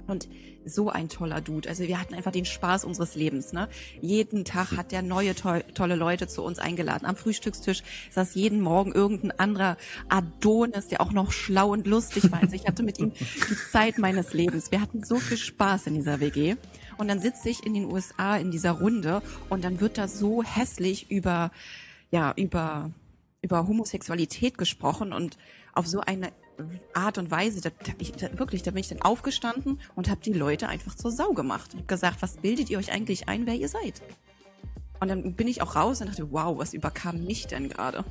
[0.08, 0.28] Und
[0.66, 1.70] so ein toller Dude.
[1.70, 3.54] Also wir hatten einfach den Spaß unseres Lebens.
[3.54, 3.70] Ne?
[4.02, 7.06] Jeden Tag hat der neue to tolle Leute zu uns eingeladen.
[7.06, 9.78] Am Frühstückstisch saß jeden Morgen irgendein anderer
[10.10, 12.42] Adonis, der auch noch schlau und lustig war.
[12.42, 13.12] Also ich hatte mit ihm
[13.50, 14.72] die Zeit meines Lebens.
[14.72, 16.56] Wir hatten so viel Spaß in dieser WG.
[16.98, 20.44] Und dann sitze ich in den USA in dieser Runde und dann wird da so
[20.44, 21.52] hässlich über,
[22.10, 22.92] ja, über,
[23.42, 25.38] über Homosexualität gesprochen und
[25.74, 26.32] auf so eine
[26.94, 30.22] Art und Weise, da, da ich, da, wirklich, da bin ich dann aufgestanden und habe
[30.22, 31.72] die Leute einfach zur Sau gemacht.
[31.72, 34.02] Ich habe gesagt, was bildet ihr euch eigentlich ein, wer ihr seid?
[35.00, 38.06] Und dann bin ich auch raus und dachte, wow, was überkam mich denn gerade?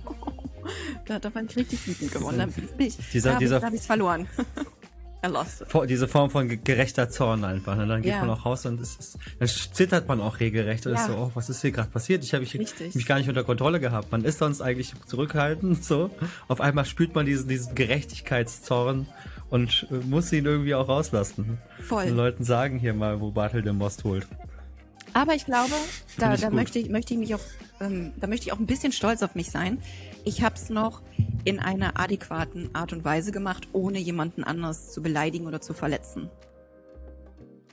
[1.06, 2.38] da, da war ich richtig wütend geworden.
[2.38, 4.28] Dann bin ich, dieser, da habe ich es verloren.
[5.88, 7.76] Diese Form von gerechter Zorn einfach.
[7.76, 7.86] Ne?
[7.86, 8.20] Dann geht ja.
[8.20, 11.00] man auch raus und es ist, dann zittert man auch regelrecht und ja.
[11.00, 12.24] ist so, oh, was ist hier gerade passiert?
[12.24, 14.12] Ich habe mich gar nicht unter Kontrolle gehabt.
[14.12, 16.10] Man ist sonst eigentlich zurückhaltend, so.
[16.48, 19.06] Auf einmal spürt man diesen, diesen Gerechtigkeitszorn
[19.50, 21.58] und äh, muss ihn irgendwie auch rauslassen.
[21.80, 22.06] Voll.
[22.06, 24.26] Den Leuten sagen hier mal, wo Bartel den Most holt.
[25.12, 25.72] Aber ich glaube,
[26.18, 27.40] da, da möchte ich, möchte ich mich auch,
[27.80, 29.78] ähm, da möchte ich auch ein bisschen stolz auf mich sein.
[30.24, 31.02] Ich habe es noch
[31.44, 36.30] in einer adäquaten Art und Weise gemacht, ohne jemanden anders zu beleidigen oder zu verletzen.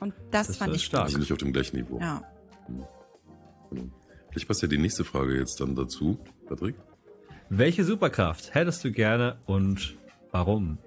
[0.00, 1.04] Und das, das fand ich stark.
[1.04, 1.98] Also nicht auf dem gleichen Niveau.
[2.00, 2.22] Ja.
[3.70, 3.92] Hm.
[4.30, 6.74] Vielleicht passt ja die nächste Frage jetzt dann dazu, Patrick.
[7.48, 9.96] Welche Superkraft hättest du gerne und
[10.30, 10.78] warum?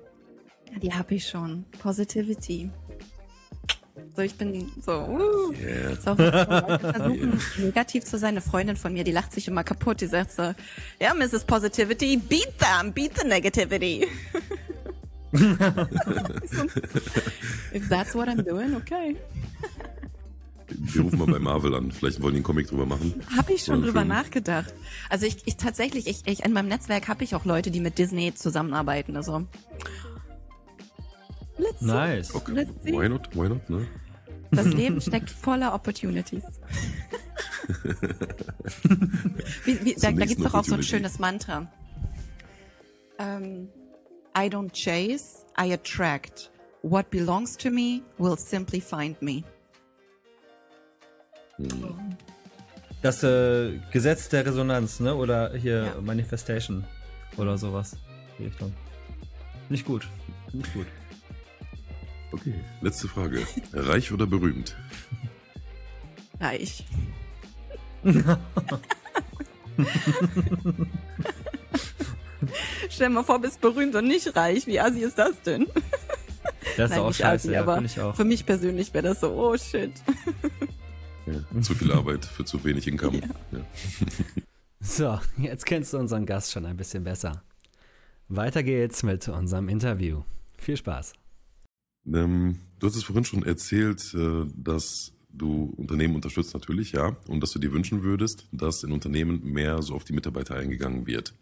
[0.82, 1.64] Die habe ich schon.
[1.80, 2.72] Positivity.
[4.16, 5.96] So, ich bin so, uh, yeah.
[5.96, 8.30] so versuchen, negativ zu sein.
[8.30, 10.00] Eine Freundin von mir, die lacht sich immer kaputt.
[10.00, 10.56] Die sagt so, ja,
[11.02, 11.44] yeah, Mrs.
[11.44, 14.08] Positivity, beat them, beat the negativity.
[17.74, 19.18] If that's what I'm doing, okay.
[20.70, 21.92] Wir rufen mal bei Marvel an.
[21.92, 23.22] Vielleicht wollen die einen Comic drüber machen.
[23.36, 24.08] Habe ich schon drüber Film.
[24.08, 24.74] nachgedacht.
[25.10, 27.98] Also ich, ich tatsächlich, ich, ich in meinem Netzwerk habe ich auch Leute, die mit
[27.98, 29.18] Disney zusammenarbeiten.
[29.18, 29.46] Also
[31.58, 32.34] Let's nice.
[32.34, 32.54] Okay.
[32.54, 32.94] Let's see.
[32.94, 33.28] Why not?
[33.36, 33.70] Why not?
[33.70, 33.88] Ne?
[34.56, 36.44] Das Leben steckt voller Opportunities.
[39.66, 41.68] wie, wie, da da gibt es doch auch so ein schönes Mantra.
[43.18, 43.70] Um, ähm,
[44.38, 46.52] I don't chase, I attract.
[46.82, 49.44] What belongs to me will simply find me.
[51.58, 52.18] Hm.
[53.02, 55.16] Das äh, Gesetz der Resonanz, ne?
[55.16, 56.02] Oder hier ja.
[56.02, 56.84] Manifestation
[57.38, 57.96] oder sowas.
[58.40, 58.74] Richtung.
[59.70, 60.08] Nicht gut.
[60.52, 60.88] Nicht gut.
[62.36, 63.48] Okay, letzte Frage.
[63.72, 64.76] Reich oder berühmt?
[66.42, 66.84] Reich.
[72.90, 74.68] Stell dir mal vor, bist berühmt und nicht reich.
[74.68, 75.66] Wie assi ist das denn?
[76.76, 78.14] Das ist Nein, auch scheiße, assi, ja, aber ich auch.
[78.16, 79.94] für mich persönlich wäre das so, oh shit.
[81.26, 83.20] Ja, zu viel Arbeit für zu wenig Income.
[83.20, 83.28] Ja.
[83.58, 83.66] Ja.
[84.82, 87.44] So, jetzt kennst du unseren Gast schon ein bisschen besser.
[88.28, 90.24] Weiter geht's mit unserem Interview.
[90.58, 91.14] Viel Spaß.
[92.08, 97.42] Ähm, du hast es vorhin schon erzählt, äh, dass du Unternehmen unterstützt natürlich, ja, und
[97.42, 101.34] dass du dir wünschen würdest, dass in Unternehmen mehr so auf die Mitarbeiter eingegangen wird.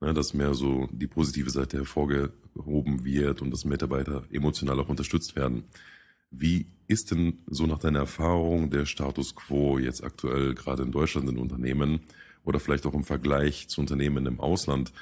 [0.00, 5.34] Ne, dass mehr so die positive Seite hervorgehoben wird und dass Mitarbeiter emotional auch unterstützt
[5.34, 5.64] werden.
[6.30, 11.28] Wie ist denn so nach deiner Erfahrung der Status quo jetzt aktuell gerade in Deutschland
[11.28, 12.00] in Unternehmen
[12.44, 14.92] oder vielleicht auch im Vergleich zu Unternehmen im Ausland?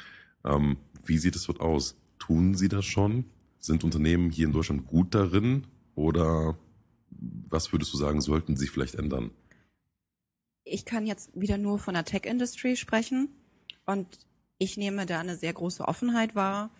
[0.44, 1.96] Ähm, wie sieht es dort aus?
[2.18, 3.26] Tun sie das schon?
[3.66, 6.56] Sind Unternehmen hier in Deutschland gut darin oder
[7.10, 9.32] was würdest du sagen, sollten sie vielleicht ändern?
[10.62, 13.28] Ich kann jetzt wieder nur von der Tech-Industry sprechen
[13.84, 14.06] und
[14.58, 16.70] ich nehme da eine sehr große Offenheit wahr,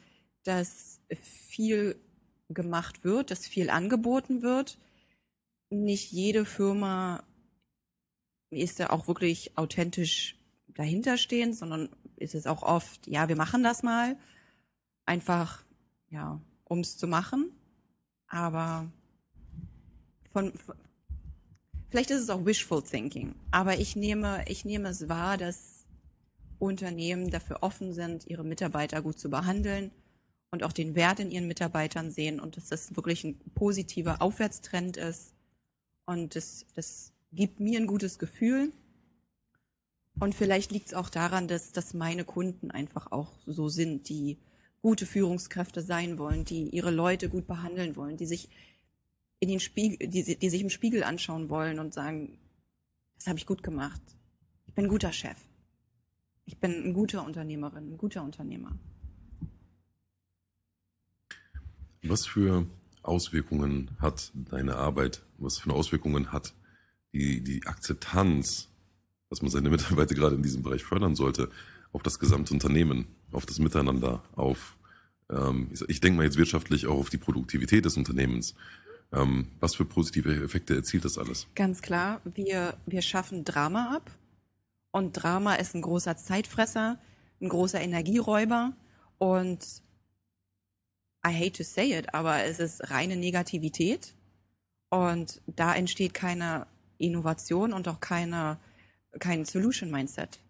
[0.45, 1.97] dass viel
[2.49, 4.79] gemacht wird, dass viel angeboten wird.
[5.71, 7.25] Nicht jede Firma
[8.51, 13.83] ist da auch wirklich authentisch dahinterstehend, sondern ist es auch oft, ja, wir machen das
[13.83, 14.17] mal.
[15.05, 15.65] Einfach,
[16.11, 17.51] ja, um es zu machen.
[18.29, 18.91] Aber
[20.33, 20.53] von,
[21.89, 23.35] vielleicht ist es auch wishful thinking.
[23.51, 25.87] Aber ich nehme, ich nehme es wahr, dass
[26.59, 29.91] Unternehmen dafür offen sind, ihre Mitarbeiter gut zu behandeln
[30.51, 34.97] und auch den Wert in ihren Mitarbeitern sehen und dass das wirklich ein positiver Aufwärtstrend
[34.97, 35.35] ist.
[36.07, 38.73] Und das, das gibt mir ein gutes Gefühl.
[40.19, 44.39] Und vielleicht liegt es auch daran, dass, dass meine Kunden einfach auch so sind, die
[44.83, 48.49] gute Führungskräfte sein wollen, die ihre Leute gut behandeln wollen, die sich
[49.41, 52.39] in den Spiegel, die, die sich im Spiegel anschauen wollen und sagen,
[53.17, 54.01] das habe ich gut gemacht.
[54.67, 55.37] Ich bin ein guter Chef.
[56.45, 58.79] Ich bin ein guter Unternehmerin, ein guter Unternehmer.
[62.03, 62.67] Was für
[63.03, 66.55] Auswirkungen hat deine Arbeit, was für Auswirkungen hat
[67.13, 68.69] die, die Akzeptanz,
[69.29, 71.51] dass man seine Mitarbeiter gerade in diesem Bereich fördern sollte,
[71.93, 74.77] auf das gesamte Unternehmen, auf das Miteinander, auf,
[75.31, 78.55] ähm, ich, denke mal jetzt wirtschaftlich auch auf die Produktivität des Unternehmens.
[79.13, 81.47] Ähm, was für positive Effekte erzielt das alles?
[81.55, 84.11] Ganz klar, wir, wir schaffen Drama ab.
[84.91, 86.99] Und Drama ist ein großer Zeitfresser,
[87.41, 88.73] ein großer Energieräuber.
[89.19, 89.83] Und
[91.27, 94.15] I hate to say it, aber es ist reine Negativität.
[94.89, 96.67] Und da entsteht keine
[96.99, 98.59] Innovation und auch keine,
[99.19, 100.41] kein Solution Mindset.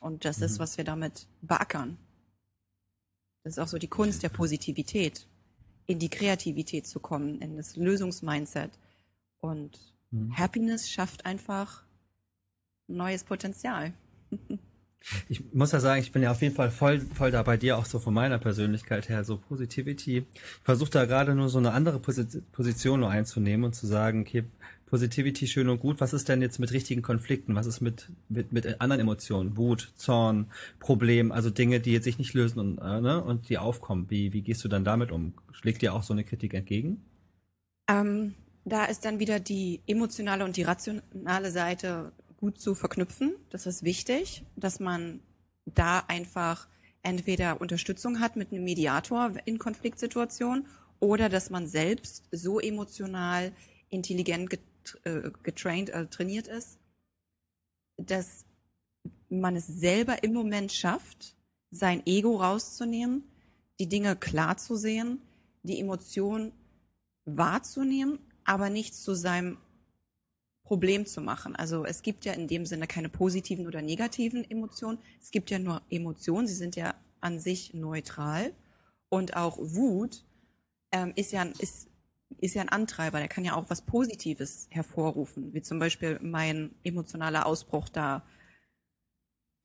[0.00, 0.44] Und das mhm.
[0.44, 1.98] ist, was wir damit beackern.
[3.42, 5.26] Das ist auch so die Kunst der Positivität,
[5.86, 8.78] in die Kreativität zu kommen, in das Lösungsmindset.
[9.40, 9.78] Und
[10.10, 10.36] mhm.
[10.36, 11.84] Happiness schafft einfach
[12.86, 13.92] neues Potenzial.
[15.28, 17.76] Ich muss ja sagen, ich bin ja auf jeden Fall voll, voll da bei dir,
[17.76, 20.18] auch so von meiner Persönlichkeit her, so Positivity.
[20.18, 24.44] Ich versuche da gerade nur so eine andere Position nur einzunehmen und zu sagen, okay,
[24.86, 27.54] Positivity schön und gut, was ist denn jetzt mit richtigen Konflikten?
[27.54, 29.56] Was ist mit, mit, mit anderen Emotionen?
[29.56, 33.58] Wut, Zorn, Problem, also Dinge, die jetzt sich nicht lösen und, äh, ne, und die
[33.58, 34.06] aufkommen.
[34.10, 35.34] Wie, wie gehst du dann damit um?
[35.52, 37.02] Schlägt dir auch so eine Kritik entgegen?
[37.88, 43.34] Ähm, da ist dann wieder die emotionale und die rationale Seite gut zu verknüpfen.
[43.50, 45.20] Das ist wichtig, dass man
[45.66, 46.68] da einfach
[47.02, 50.66] entweder Unterstützung hat mit einem Mediator in Konfliktsituationen
[51.00, 53.52] oder dass man selbst so emotional
[53.90, 54.58] intelligent
[55.04, 56.78] äh, äh, trainiert ist,
[57.96, 58.44] dass
[59.28, 61.36] man es selber im Moment schafft,
[61.70, 63.24] sein Ego rauszunehmen,
[63.78, 65.20] die Dinge klar zu sehen,
[65.62, 66.52] die Emotionen
[67.24, 69.58] wahrzunehmen, aber nicht zu seinem
[70.64, 71.54] Problem zu machen.
[71.56, 74.98] Also es gibt ja in dem Sinne keine positiven oder negativen Emotionen.
[75.20, 76.46] Es gibt ja nur Emotionen.
[76.46, 78.52] Sie sind ja an sich neutral.
[79.08, 80.24] Und auch Wut
[80.90, 81.88] ähm, ist ja ist,
[82.38, 83.18] ist ja ein Antreiber.
[83.18, 88.24] Der kann ja auch was Positives hervorrufen, wie zum Beispiel mein emotionaler Ausbruch da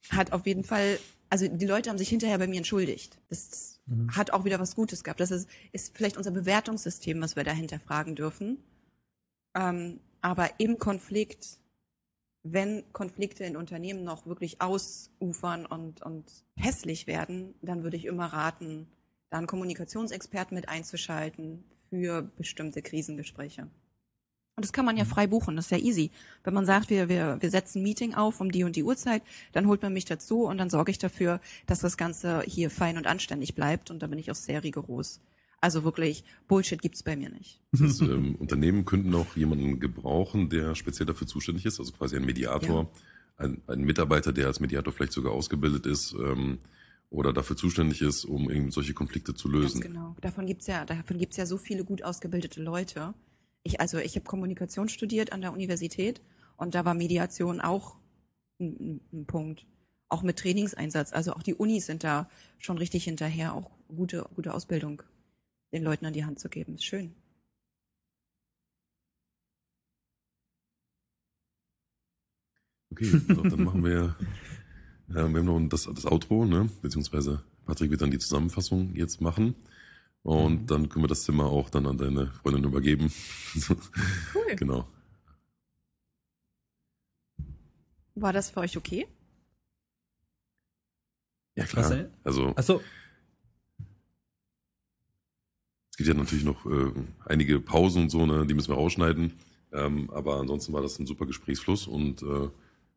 [0.09, 0.97] hat auf jeden Fall,
[1.29, 3.19] also die Leute haben sich hinterher bei mir entschuldigt.
[3.29, 4.15] Das mhm.
[4.15, 5.19] hat auch wieder was Gutes gehabt.
[5.19, 8.63] Das ist, ist vielleicht unser Bewertungssystem, was wir dahinter fragen dürfen.
[9.55, 11.59] Ähm, aber im Konflikt,
[12.43, 18.27] wenn Konflikte in Unternehmen noch wirklich ausufern und, und hässlich werden, dann würde ich immer
[18.27, 18.87] raten,
[19.29, 23.67] da einen Kommunikationsexperten mit einzuschalten für bestimmte Krisengespräche.
[24.59, 26.11] Und das kann man ja frei buchen, das ist ja easy.
[26.43, 29.23] Wenn man sagt, wir, wir, wir setzen ein Meeting auf um die und die Uhrzeit,
[29.53, 32.97] dann holt man mich dazu und dann sorge ich dafür, dass das Ganze hier fein
[32.97, 35.21] und anständig bleibt und da bin ich auch sehr rigoros.
[35.61, 37.61] Also wirklich, Bullshit gibt's bei mir nicht.
[37.71, 42.25] Das, ähm, Unternehmen könnten auch jemanden gebrauchen, der speziell dafür zuständig ist, also quasi ein
[42.25, 43.45] Mediator, ja.
[43.45, 46.59] ein, ein, Mitarbeiter, der als Mediator vielleicht sogar ausgebildet ist ähm,
[47.09, 49.81] oder dafür zuständig ist, um eben solche Konflikte zu lösen.
[49.81, 50.15] Ganz genau.
[50.21, 53.13] Davon gibt's ja, davon gibt's ja so viele gut ausgebildete Leute.
[53.63, 56.21] Ich, also ich habe Kommunikation studiert an der Universität
[56.57, 57.95] und da war Mediation auch
[58.59, 59.65] ein, ein Punkt
[60.09, 61.13] auch mit Trainingseinsatz.
[61.13, 65.03] Also auch die Unis sind da schon richtig hinterher, auch gute, gute Ausbildung
[65.71, 66.75] den Leuten an die Hand zu geben.
[66.75, 67.15] Ist schön.
[72.91, 74.15] Okay, so, dann machen wir,
[75.09, 76.69] wir haben noch das, das Outro, ne?
[76.81, 79.55] beziehungsweise Patrick wird dann die Zusammenfassung jetzt machen.
[80.23, 80.67] Und mhm.
[80.67, 83.11] dann können wir das Zimmer auch dann an deine Freundin übergeben.
[84.35, 84.55] Cool.
[84.55, 84.87] genau.
[88.15, 89.07] War das für euch okay?
[91.55, 92.09] Ja, klar.
[92.23, 92.81] Also, Ach so
[95.99, 96.93] gibt ja natürlich noch äh,
[97.25, 99.33] einige Pausen und so, ne, die müssen wir rausschneiden.
[99.73, 102.25] Ähm, aber ansonsten war das ein super Gesprächsfluss und äh,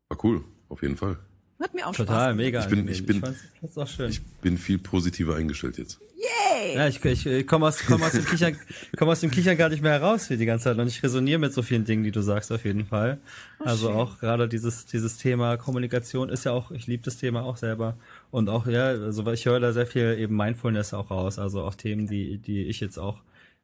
[0.08, 1.18] war cool, auf jeden Fall.
[1.62, 2.36] Hat mir auch Total, Spaß.
[2.36, 2.60] mega.
[2.60, 3.22] Ich bin, ich bin,
[3.62, 6.00] ich, ich bin viel positiver eingestellt jetzt.
[6.16, 6.74] Yay!
[6.74, 8.56] Ja, ich, ich, ich komme aus, komm aus, dem Kichern,
[8.96, 11.38] komm aus dem Kichern gar nicht mehr heraus wie die ganze Zeit und ich resoniere
[11.38, 13.18] mit so vielen Dingen, die du sagst, auf jeden Fall.
[13.60, 13.96] Oh, also schön.
[13.96, 17.96] auch gerade dieses, dieses Thema Kommunikation ist ja auch, ich liebe das Thema auch selber
[18.32, 21.76] und auch, ja, also ich höre da sehr viel eben Mindfulness auch raus, also auch
[21.76, 23.20] Themen, die, die ich jetzt auch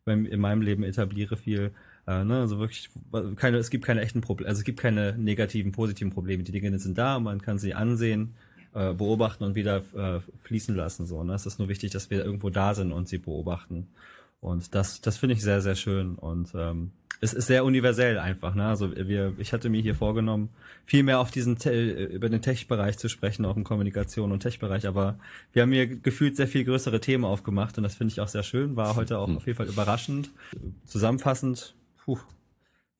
[0.06, 1.72] in meinem Leben etabliere viel,
[2.08, 2.88] äh, ne, also wirklich
[3.36, 6.42] keine, es gibt keine echten Probleme, also es gibt keine negativen, positiven Probleme.
[6.42, 8.34] Die Dinge sind da, man kann sie ansehen,
[8.74, 11.06] äh, beobachten und wieder äh, fließen lassen.
[11.06, 11.34] So, ne?
[11.34, 13.88] Es ist nur wichtig, dass wir irgendwo da sind und sie beobachten.
[14.40, 16.14] Und das, das finde ich sehr, sehr schön.
[16.14, 18.54] Und ähm, es ist sehr universell einfach.
[18.54, 18.66] Ne?
[18.66, 20.48] Also wir, ich hatte mir hier vorgenommen,
[20.86, 24.86] viel mehr auf diesen über den Tech-Bereich zu sprechen, auch im Kommunikation und Tech-Bereich.
[24.86, 25.18] Aber
[25.52, 28.44] wir haben hier gefühlt sehr viel größere Themen aufgemacht und das finde ich auch sehr
[28.44, 28.76] schön.
[28.76, 30.30] War heute auch auf jeden Fall überraschend.
[30.84, 31.74] Zusammenfassend,
[32.08, 32.18] puh,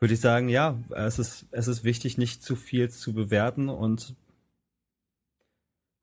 [0.00, 4.14] würde ich sagen, ja, es ist es ist wichtig, nicht zu viel zu bewerten und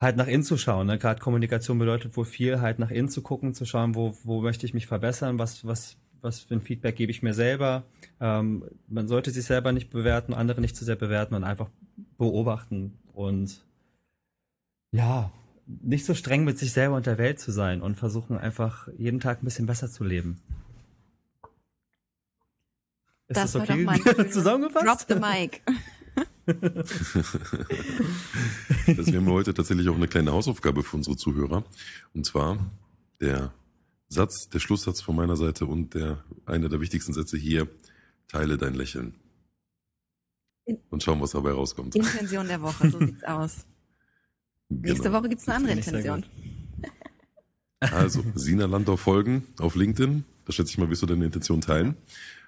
[0.01, 0.88] halt nach innen zu schauen.
[0.88, 0.97] Ne?
[0.97, 4.66] Gerade Kommunikation bedeutet wohl viel, halt nach innen zu gucken, zu schauen, wo, wo möchte
[4.66, 7.84] ich mich verbessern, was, was was für ein Feedback gebe ich mir selber.
[8.20, 11.70] Ähm, man sollte sich selber nicht bewerten, andere nicht zu sehr bewerten und einfach
[12.18, 13.64] beobachten und
[14.91, 15.32] ja,
[15.68, 19.20] nicht so streng mit sich selber und der Welt zu sein und versuchen einfach jeden
[19.20, 20.41] Tag ein bisschen besser zu leben.
[23.28, 24.30] Ist das, das okay?
[24.32, 24.86] Zusammengefasst?
[24.86, 25.61] Drop the mic.
[26.45, 26.61] das
[29.11, 31.63] wäre heute tatsächlich auch eine kleine Hausaufgabe für unsere Zuhörer.
[32.13, 32.71] Und zwar
[33.19, 33.51] der
[34.07, 37.67] Satz, der Schlusssatz von meiner Seite und der einer der wichtigsten Sätze hier,
[38.28, 39.15] teile dein Lächeln.
[40.89, 41.95] Und schauen, was dabei rauskommt.
[41.95, 43.65] Intention der Woche, so sieht's aus.
[44.69, 44.89] Genau.
[44.89, 46.26] Nächste Woche gibt's eine andere Intention.
[47.80, 50.26] Also, Sina Landau folgen auf LinkedIn.
[50.45, 51.95] Da schätze ich mal, wirst du deine Intention teilen.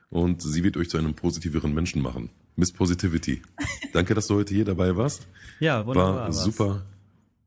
[0.10, 2.30] Und sie wird euch zu einem positiveren Menschen machen.
[2.56, 3.42] Miss Positivity.
[3.94, 5.28] Danke, dass du heute hier dabei warst.
[5.60, 6.16] Ja, wunderbar.
[6.16, 6.86] War super,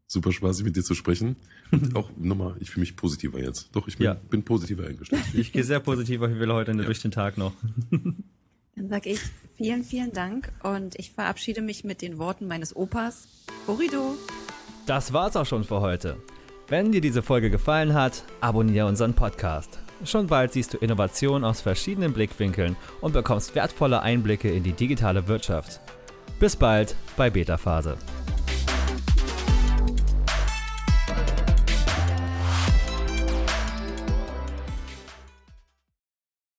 [0.07, 1.37] super spaßig mit dir zu sprechen.
[1.71, 3.71] Und auch nochmal, ich fühle mich positiver jetzt.
[3.73, 4.15] Doch, ich bin, ja.
[4.15, 5.23] bin positiver eingestellt.
[5.35, 6.83] Ich gehe sehr positiv ich will heute ja.
[6.83, 7.53] durch den Tag noch.
[7.91, 9.21] Dann sage ich
[9.57, 13.27] vielen, vielen Dank und ich verabschiede mich mit den Worten meines Opas.
[13.67, 14.17] Horido!
[14.87, 16.17] Das war's auch schon für heute.
[16.69, 19.81] Wenn dir diese Folge gefallen hat, abonniere unseren Podcast.
[20.05, 25.29] Schon bald siehst du Innovationen aus verschiedenen Blickwinkeln und bekommst wertvolle Einblicke in die digitale
[25.29, 25.81] Wirtschaft.
[26.39, 27.99] Bis bald bei Beta Phase.